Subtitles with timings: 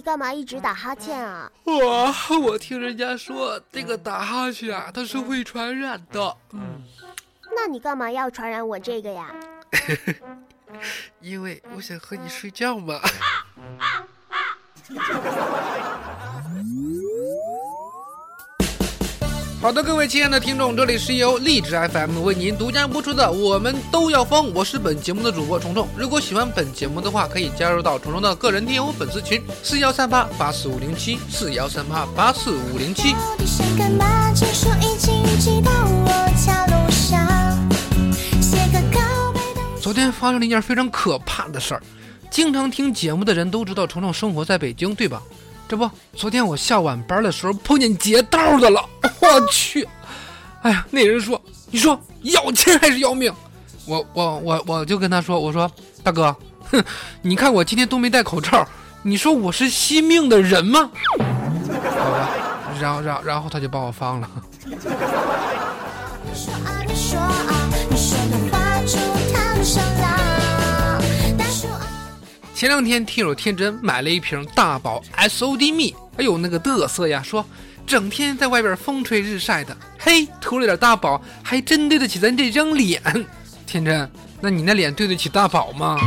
[0.00, 1.52] 你干嘛一直打哈欠啊？
[1.64, 2.10] 我
[2.40, 6.36] 我听人家说这个打哈欠啊，它是会传染的。
[6.52, 6.80] 嗯，
[7.54, 9.30] 那你干嘛要传染我这个呀？
[11.20, 12.98] 因为我想和你睡觉嘛。
[19.60, 25.86] 好的，各位亲爱的听众，这里是由荔枝 FM 为您独家播出的《我们都要疯》，我是本节目的主播虫虫。
[25.94, 33.14] 如果喜欢本节目的话，可以加入到虫虫的个人听友粉丝群：四幺三八八四五零七，四幺三八八四五零七。
[39.78, 41.82] 昨天发生了一件非常可怕的事儿，
[42.30, 45.20] 经常听节目的人都知道虫虫生活在北京，对吧？
[45.68, 48.84] 这不，昨天我下晚班的时候碰见劫道的了，
[49.34, 49.86] 我去！
[50.62, 53.32] 哎呀，那人说：“你说要钱还是要命？”
[53.86, 55.70] 我我我我就跟他说：“我说
[56.02, 56.36] 大哥，
[56.70, 56.84] 哼，
[57.22, 58.66] 你看我今天都没戴口罩，
[59.02, 60.90] 你说我是惜命的人吗？”
[61.98, 62.28] 好吧，
[62.80, 64.30] 然后然然后他就把我放了。
[72.54, 77.42] 前两天，听友天真买了一瓶大宝 S O D 蜜，哎呦，那个嘚瑟呀，说
[77.90, 83.02] 整天在外边风吹日晒的，嘿，涂了点大宝，还真对得起咱这张脸。
[83.66, 84.08] 天真，
[84.40, 85.98] 那你那脸对得起大宝吗？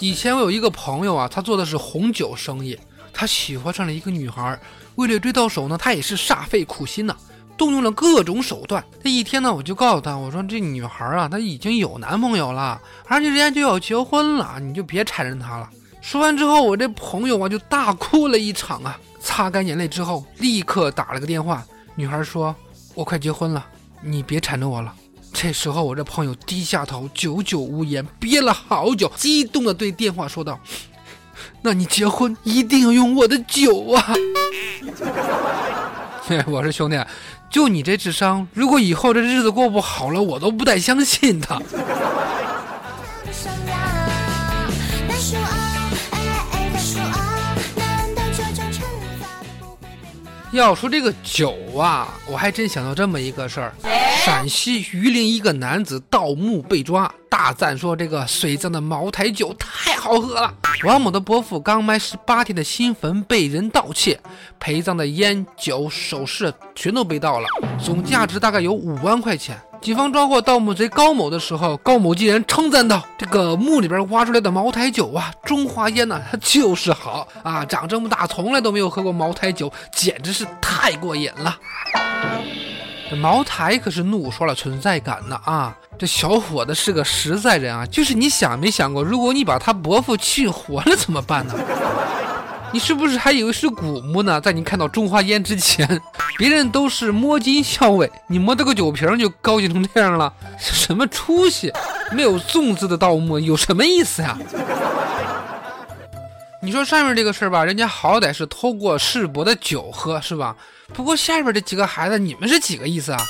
[0.00, 2.78] 以前我有一个朋友啊，他做的是红酒生意，
[3.12, 4.58] 他喜欢上了一个女孩，
[4.94, 7.14] 为了追到手呢，他也是煞费苦心呐。
[7.56, 8.84] 动用了各种手段。
[9.02, 15.70] 那一天呢，我就告诉他，我说这女孩啊，她已经有男朋友了，而且人家就要结婚了，你就别缠着她了。
[16.04, 19.00] 说完之后，我这朋友啊就大哭了一场啊。
[19.20, 21.64] 擦干眼泪之后，立刻打了个电话。
[21.94, 22.54] 女孩说
[22.94, 23.64] ：“我快结婚了，
[24.02, 24.94] 你别缠着我了。”
[25.32, 30.60] 这时候，我这朋友低下头，久久无言，憋了好久，激动地对电话说道
[31.62, 34.06] ：“那你结婚一定要用我的酒啊！”
[36.46, 37.02] 我说兄弟。
[37.48, 41.62] 就你这智商，如果以后这日子过不好了，我都不带相信的。
[50.58, 53.74] 要说这个酒啊，我还真想到这么一个事儿：
[54.24, 57.12] 陕西榆林一个男子盗墓被抓。
[57.28, 60.54] 大赞说：“这个水葬的茅台酒太好喝了。”
[60.84, 64.18] 王某的伯父刚埋十八天的新坟被人盗窃，
[64.60, 67.48] 陪葬的烟酒首饰全都被盗了，
[67.82, 69.60] 总价值大概有五万块钱。
[69.84, 77.62] 警方抓获盗墓贼高某的时候，高某竟然称赞道：“这个墓里边挖出来的茅台酒啊，中华烟呢，它就是好啊！
[77.66, 81.54] 长这么大从来都没有喝过茅台酒，简直是太过瘾了。”
[83.10, 85.76] 这茅台可是怒刷了存在感呢啊！
[85.98, 91.52] 这小伙子是个实在人啊，就是你想没想过，如果你把他伯父气活了怎么办呢？
[92.74, 94.40] 你是不是还以为是古墓呢？
[94.40, 95.88] 在你看到中华烟之前，
[96.36, 101.72] 别人都是摸金校尉，你摸到个酒瓶就高级成这样了， 什么出息？
[102.10, 104.36] 没有粽子的盗墓有什么意思呀？
[106.60, 110.56] 你说上面这个事儿吧，人家好歹是偷过世伯的酒喝是吧？
[110.92, 113.20] 不过下边这几个孩子，你们是几个意思啊？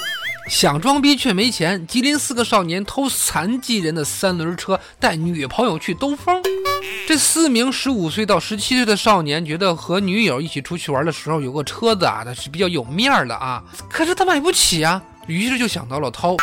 [0.49, 6.43] 想装逼却没钱，吉林四个少年偷残疾人的三轮车，带女朋友去兜风。
[7.07, 13.63] 这四名十五岁到十七岁的少年觉得和女友一起出去玩的时候有个车子啊，那是比较有面儿的啊。
[13.91, 16.37] 可是他买不起啊，于是就想到了偷。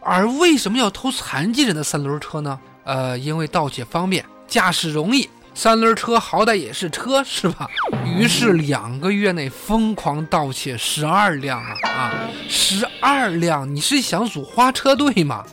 [0.00, 2.58] 而为什么要偷残疾人的三轮车呢？
[2.84, 5.28] 呃，因为盗窃方便，驾驶容易。
[5.54, 7.68] 三轮车好歹也是车是吧？
[8.04, 12.10] 于是两个月内疯狂盗窃十二辆啊啊！
[12.48, 15.44] 十二辆，你是想组花车队吗？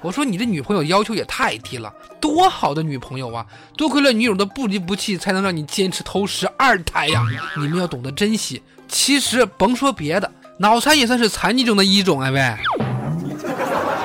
[0.00, 3.44] 我说你这女朋友要求也太低了，多好的女朋友啊！
[3.76, 7.22] 多亏了女友的不离不弃，才能让你坚持偷十二台呀！
[7.56, 8.62] 你们要懂得珍惜。
[8.86, 12.56] 其实甭说别的，脑残也算是残疾中的一种哎喂。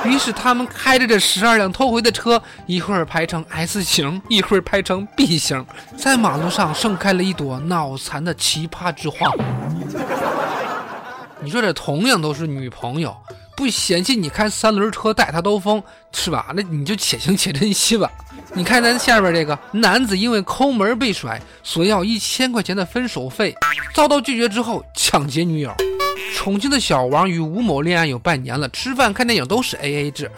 [0.05, 5.65] 于是他们开着这十二辆偷回的车，一会儿排成 S 型，一会儿排成 B 型，
[5.95, 9.31] 在马路上盛开了一朵脑残的奇葩之花。
[11.39, 13.15] 你说这同样都是女朋友，
[13.55, 16.47] 不嫌弃你开三轮车带他兜风是吧？
[16.55, 18.11] 那你就且行且珍惜吧。
[18.53, 23.55] 你看咱下边这个男子因为抠门被甩，索要一千块钱的分手费，
[23.93, 25.73] 遭到拒绝之后抢劫女友。
[26.35, 30.29] 重庆的小王与吴某恋爱有半年了，吃饭看电影都是 A A 制，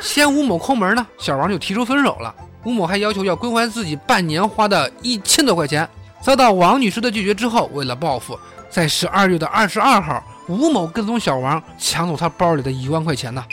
[0.00, 2.34] 嫌吴某抠门呢，小王就提出分手了。
[2.64, 5.88] 吴某还要求要归还自己半年花的一千多块钱，
[6.22, 8.38] 遭到王女士的拒绝之后，为了报复，
[8.68, 10.22] 在十二月的二十二号。
[10.48, 13.44] 吴某跟踪小王，抢走他包里的一万块钱呢。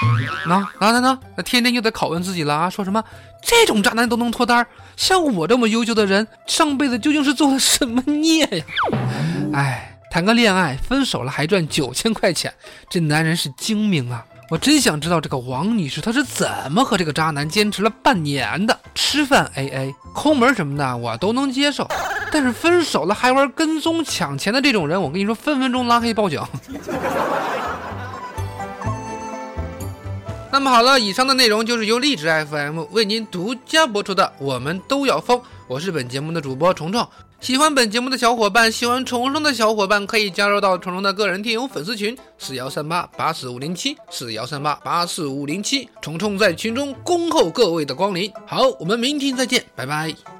[0.48, 2.70] 那那那那那天天就得拷问自己了啊！
[2.72, 3.04] 说什么
[3.40, 4.66] 这种渣男都能脱单，
[4.96, 8.66] 像我这么优秀的人，上辈子究竟是做了什么孽呀？
[9.54, 12.52] 哎，谈个恋爱，分手了还赚九千块钱，
[12.90, 14.26] 这男人是精明啊！
[14.50, 18.80] 我真想知道这个王女士她是怎么和这个渣男坚持了半年的。
[18.96, 21.88] 吃饭 A A，抠门什么的我都能接受。
[22.32, 26.42] 但是分手了还玩跟踪抢钱的这种人，我跟你说，分分钟拉黑报警。
[30.52, 35.38] 那么好了，以上的内容就是由荔枝 FM 为您独家播出的《我们都要疯》，
[35.68, 37.08] 我是本节目的主播虫虫。
[37.40, 48.32] 喜欢本节目的小伙伴，喜欢虫虫的小伙伴可以加入到虫虫的个人听友粉丝群四幺三八八四五零七四幺三八八四五零七，虫虫在群中恭候各位的光临。
[48.48, 50.37] 好，我们明天再见，拜拜。